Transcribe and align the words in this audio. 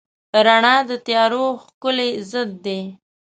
رڼا 0.45 0.75
د 0.89 0.91
تیارو 1.05 1.45
ښکلی 1.63 2.09
ضد 2.31 2.49
دی. 2.65 2.79